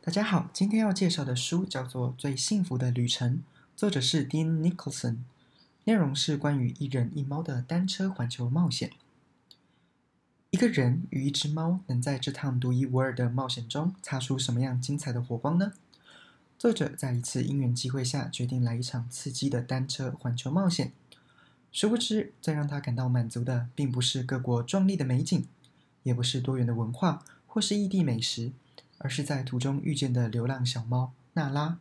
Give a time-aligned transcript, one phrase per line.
[0.00, 3.36] 大家好，今天要介绍的书叫做《最幸福的旅程》，
[3.76, 5.16] 作者是 Dean Nicholson，
[5.84, 8.92] 内容是关于一人一猫的单车环球冒险。
[10.50, 15.72] 一个人与一只猫能在这趟独一无二的冒险中擦出什么样精彩的火光呢？
[16.56, 20.92] 作者在一次因缘机会下决定来一场刺激的单车环球冒险。
[21.70, 25.46] 殊不知，最让他感到满足的，并不是各国壮丽的美景，
[26.04, 28.52] 也不是多元的文化，或是异地美食。
[28.98, 31.78] 而是在途中遇见的流浪小猫娜拉。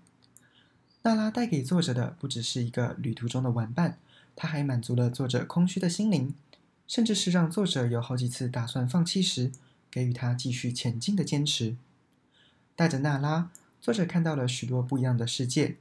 [1.04, 3.98] 娜拉带给作者的不只是一个旅途中的玩伴，
[4.36, 6.34] 它还满足了作者空虚的心灵，
[6.88, 9.52] 甚至是让作者有好几次打算放弃时，
[9.90, 11.78] 给予他继续前进的坚持。
[12.76, 15.78] 带着娜拉，作者看到了许多不一样的世界。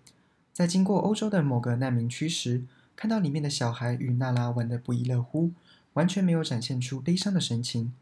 [0.52, 2.64] 在经过欧洲的某个难民区时，
[2.94, 5.50] 看到里面的小孩与娜拉玩得不亦乐乎，
[5.92, 7.92] 完全没有展现出悲伤的神情，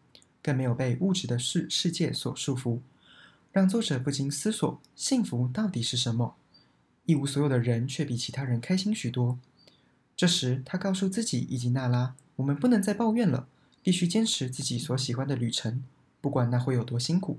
[0.42, 2.78] 更没有被物质的世世界所束缚。
[3.54, 6.34] 让作者不禁思索：幸福到底是什么？
[7.04, 9.38] 一无所有的人却比其他人开心许多。
[10.16, 13.46] 这时，他告诉自己以及娜拉：“我们不能再抱怨了，
[13.80, 15.84] 必须坚持自己所喜欢的旅程，
[16.20, 17.38] 不管那会有多辛苦。”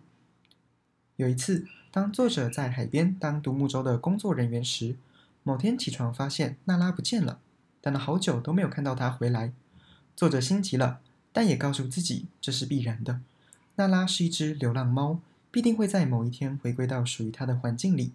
[1.17, 4.95] 有一次，当作者在海边当独木舟的工作人员时，
[5.43, 7.41] 某天起床发现娜拉不见了，
[7.81, 9.51] 等了好久都没有看到她回来。
[10.15, 11.01] 作者心急了，
[11.33, 13.19] 但也告诉自己这是必然的。
[13.75, 15.19] 娜拉是一只流浪猫。
[15.55, 18.11] 必定会在某一天回归到属于他的环境里，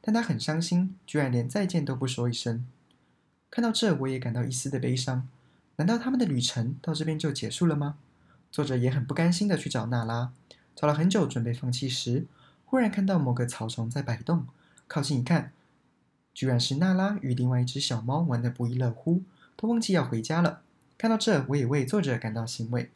[0.00, 2.64] 但他很伤心，居然连再见都不说一声。
[3.50, 5.28] 看到这，我也感到一丝的悲伤。
[5.78, 7.98] 难道他们的旅程到这边就结束了吗？
[8.52, 10.30] 作者也很不甘心的去找娜拉，
[10.76, 12.28] 找了很久，准备放弃时，
[12.64, 14.46] 忽然看到某个草丛在摆动，
[14.86, 15.50] 靠近一看，
[16.32, 19.24] 居然是娜拉与另外一只小猫玩得不亦乐乎，
[19.56, 20.62] 都忘记要回家了。
[20.96, 22.92] 看到这，我也为作者感到欣慰。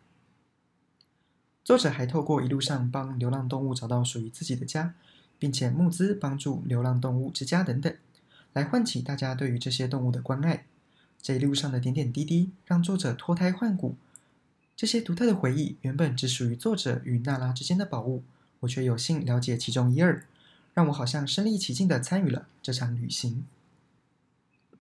[1.62, 4.94] 作者还透过一路上帮流浪动物找到属于自己的家，
[5.39, 7.94] 并且募资帮助流浪动物之家等等，
[8.52, 10.64] 来唤起大家对于这些动物的关爱。
[11.22, 13.96] 这一路上的点点滴滴，让作者脱胎换骨。
[14.74, 18.24] 这些独特的回忆原本只属于作者与娜拉之间的宝物，
[18.61, 20.24] 我却有幸了解其中一二，
[20.73, 23.45] 让我好像身临其境的参与了这场旅行。